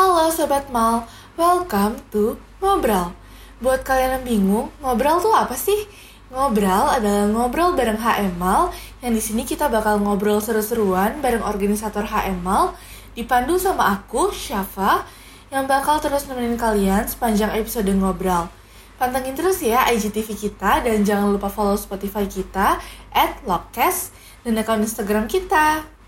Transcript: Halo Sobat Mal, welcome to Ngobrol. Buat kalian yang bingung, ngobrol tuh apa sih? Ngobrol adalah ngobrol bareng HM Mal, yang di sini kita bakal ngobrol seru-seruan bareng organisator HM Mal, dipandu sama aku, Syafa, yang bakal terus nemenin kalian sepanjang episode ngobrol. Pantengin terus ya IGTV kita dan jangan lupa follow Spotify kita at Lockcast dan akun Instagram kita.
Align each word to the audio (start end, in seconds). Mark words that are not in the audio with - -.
Halo 0.00 0.32
Sobat 0.32 0.72
Mal, 0.72 1.04
welcome 1.36 2.00
to 2.08 2.40
Ngobrol. 2.64 3.12
Buat 3.60 3.84
kalian 3.84 4.16
yang 4.16 4.24
bingung, 4.24 4.72
ngobrol 4.80 5.20
tuh 5.20 5.36
apa 5.36 5.52
sih? 5.52 5.76
Ngobrol 6.32 6.88
adalah 6.88 7.28
ngobrol 7.28 7.76
bareng 7.76 8.00
HM 8.00 8.40
Mal, 8.40 8.72
yang 9.04 9.12
di 9.12 9.20
sini 9.20 9.44
kita 9.44 9.68
bakal 9.68 10.00
ngobrol 10.00 10.40
seru-seruan 10.40 11.20
bareng 11.20 11.44
organisator 11.44 12.08
HM 12.08 12.40
Mal, 12.40 12.72
dipandu 13.12 13.60
sama 13.60 13.92
aku, 13.92 14.32
Syafa, 14.32 15.04
yang 15.52 15.68
bakal 15.68 16.00
terus 16.00 16.24
nemenin 16.32 16.56
kalian 16.56 17.04
sepanjang 17.04 17.52
episode 17.52 17.92
ngobrol. 17.92 18.48
Pantengin 18.96 19.36
terus 19.36 19.60
ya 19.60 19.84
IGTV 19.84 20.32
kita 20.32 20.80
dan 20.80 21.04
jangan 21.04 21.28
lupa 21.28 21.52
follow 21.52 21.76
Spotify 21.76 22.24
kita 22.24 22.80
at 23.12 23.36
Lockcast 23.44 24.16
dan 24.48 24.56
akun 24.56 24.80
Instagram 24.80 25.28
kita. 25.28 25.99